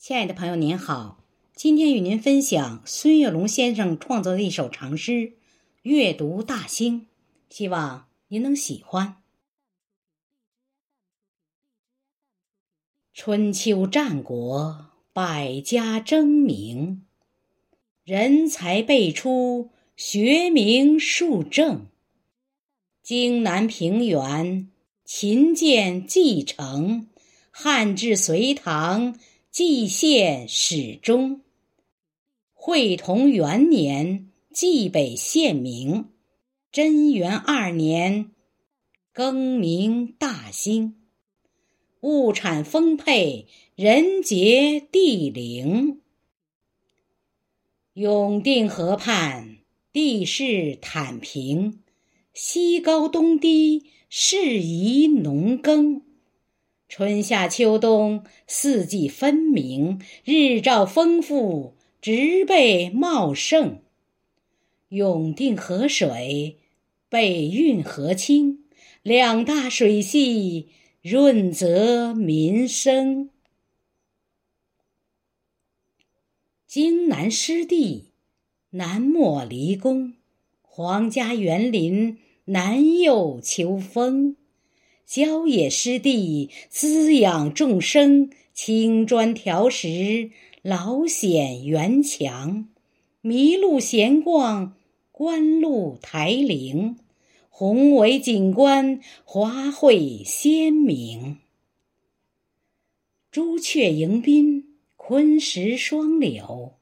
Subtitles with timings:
[0.00, 1.22] 亲爱的朋友，您好，
[1.54, 5.12] 今天与您分享孙月龙先生创作的一首长诗
[5.82, 7.02] 《阅读大兴》，
[7.50, 9.16] 希望您能喜欢。
[13.12, 17.04] 春秋战国，百家争鸣，
[18.02, 21.88] 人才辈出，学名树正。
[23.02, 24.70] 荆南平原，
[25.04, 27.10] 秦建继承，
[27.50, 29.20] 汉至隋唐。
[29.52, 31.40] 蓟县始终，
[32.52, 36.10] 会同元年，蓟北县名。
[36.70, 38.30] 贞元二年，
[39.12, 41.02] 更名大兴。
[42.02, 46.00] 物产丰沛，人杰地灵。
[47.94, 49.56] 永定河畔，
[49.92, 51.82] 地势坦平，
[52.32, 56.02] 西高东低，适宜农耕。
[56.90, 63.80] 春夏秋冬，四季分明，日照丰富，植被茂盛。
[64.88, 66.58] 永定河水，
[67.08, 68.64] 北运河清，
[69.04, 73.30] 两大水系，润泽民生。
[76.66, 78.10] 荆南湿地，
[78.70, 80.14] 南莫离宫，
[80.60, 84.34] 皇家园林，南佑秋风。
[85.10, 90.30] 郊野湿地，滋养众生；青砖条石，
[90.62, 92.68] 老显园墙。
[93.24, 94.76] 麋鹿闲逛，
[95.10, 96.96] 观鹿台陵。
[97.48, 101.38] 宏伟景观，华卉鲜明。
[103.32, 106.74] 朱雀迎宾，昆石双柳；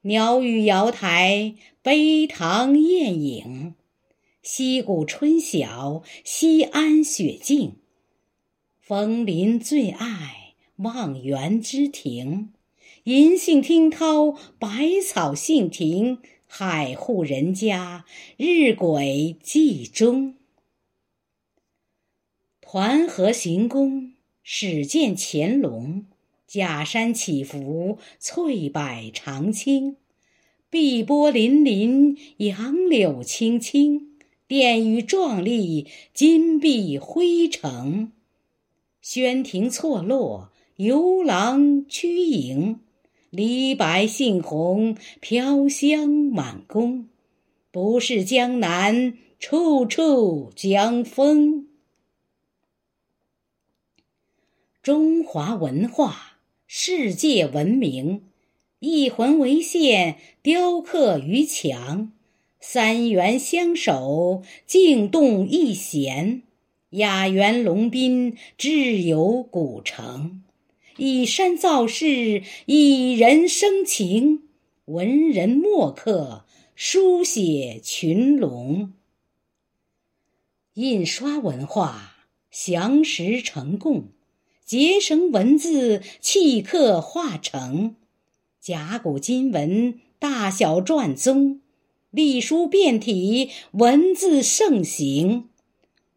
[0.00, 3.75] 鸟语瑶台，碑堂艳影。
[4.46, 7.78] 溪谷春晓，西安雪静。
[8.78, 12.52] 枫林最爱望园之庭，
[13.02, 16.20] 银杏听涛，百草杏庭。
[16.46, 18.04] 海户人家，
[18.36, 20.36] 日晷记中。
[22.60, 24.12] 团河行宫，
[24.44, 26.06] 始见乾隆。
[26.46, 29.96] 假山起伏，翠柏长青。
[30.70, 34.12] 碧波粼粼，杨柳青青。
[34.48, 38.12] 殿宇壮丽，金碧辉呈；
[39.00, 42.78] 轩庭错落，游廊曲影。
[43.30, 47.08] 梨白杏红，飘香满宫。
[47.72, 51.66] 不是江南，处处江风。
[54.80, 58.22] 中华文化，世界闻名。
[58.78, 62.12] 一魂为线，雕刻于墙。
[62.68, 66.42] 三元相守，静动一弦；
[66.90, 70.42] 雅园龙宾，志有古城。
[70.96, 74.48] 以山造势，以人生情。
[74.86, 76.44] 文人墨客，
[76.74, 78.92] 书写群龙。
[80.74, 82.16] 印刷文化，
[82.50, 84.08] 详实成贡；
[84.64, 87.94] 结绳文字，契刻化成。
[88.60, 91.60] 甲骨金文，大小篆宗。
[92.16, 95.44] 隶书变体，文字盛行；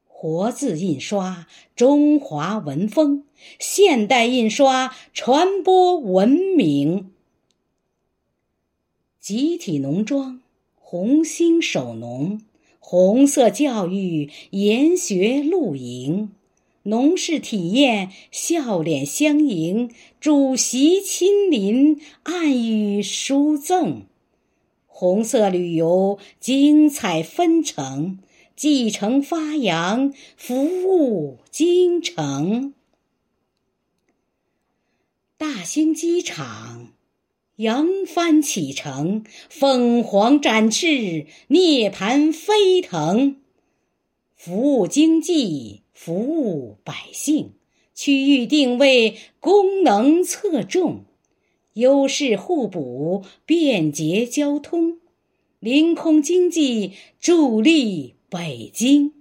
[0.07, 1.45] 活字印刷，
[1.75, 3.23] 中华文风；
[3.59, 7.11] 现代印刷，传播文明。
[9.19, 10.39] 集体农庄，
[10.77, 12.39] 红星守农；
[12.79, 16.29] 红色教育，研学露营；
[16.83, 19.89] 农事体验，笑脸相迎；
[20.21, 24.03] 主席亲临，暗语书赠。
[24.99, 28.17] 红色旅游，精彩纷呈；
[28.53, 32.73] 继承发扬，服务京城。
[35.37, 36.91] 大兴机场，
[37.55, 43.37] 扬帆启程，凤凰展翅，涅槃飞腾。
[44.35, 47.53] 服务经济，服务百姓，
[47.95, 51.05] 区域定位，功能侧重。
[51.79, 54.99] 优势互补，便捷交通，
[55.59, 59.13] 临空经济助力北京。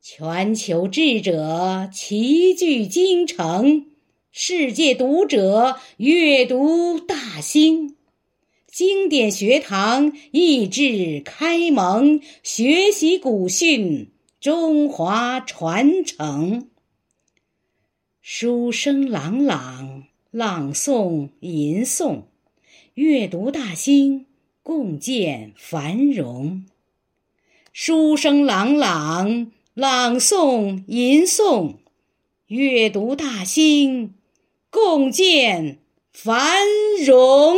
[0.00, 3.86] 全球智者齐聚京城，
[4.30, 7.96] 世界读者阅读大兴。
[8.66, 16.68] 经典学堂益智开蒙，学习古训，中华传承。
[18.20, 20.04] 书声朗朗。
[20.30, 22.22] 朗诵吟诵，
[22.94, 24.26] 阅读大兴，
[24.62, 26.66] 共建繁荣。
[27.72, 31.76] 书声朗朗，朗诵吟诵，
[32.48, 34.14] 阅读大兴，
[34.68, 35.78] 共建
[36.12, 36.58] 繁
[37.06, 37.56] 荣。